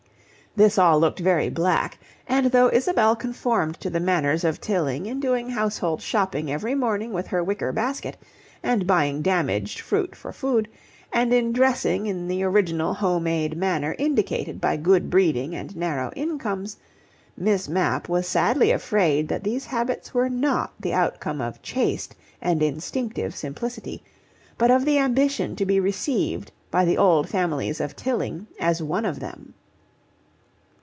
[0.53, 1.97] This all looked very black,
[2.27, 7.13] and though Isabel conformed to the manners or Tilling in doing household shopping every morning
[7.13, 8.17] with her wicker basket,
[8.61, 10.67] and buying damaged fruit for food,
[11.13, 16.11] and in dressing in the original home made manner indicated by good breeding and narrow
[16.17, 16.75] incomes,
[17.37, 22.61] Miss Mapp was sadly afraid that these habits were not the outcome of chaste and
[22.61, 24.03] instinctive simplicity,
[24.57, 29.05] but of the ambition to be received by the old families of Tilling as one
[29.05, 29.53] of them.